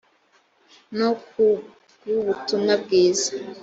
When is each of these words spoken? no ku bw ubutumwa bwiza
no 0.97 1.09
ku 1.25 1.45
bw 2.01 2.11
ubutumwa 2.19 2.73
bwiza 2.83 3.29